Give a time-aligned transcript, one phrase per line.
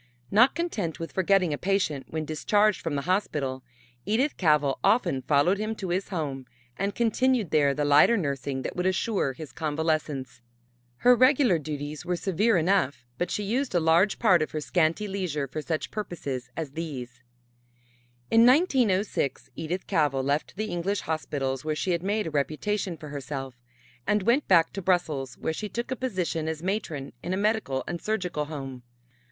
[0.31, 3.63] Not content with forgetting a patient when discharged from the hospital,
[4.03, 8.75] Edith Cavell often followed him to his home and continued there the lighter nursing that
[8.75, 10.41] would assure his convalescence.
[11.05, 15.07] Her regular duties were severe enough but she used a large part of her scanty
[15.07, 17.21] leisure for such purposes as these.
[18.31, 23.09] In 1906 Edith Cavell left the English hospitals, where she had made a reputation for
[23.09, 23.53] herself,
[24.07, 27.83] and went back to Brussels, where she took a position as matron in a Medical
[27.87, 28.81] and Surgical Home.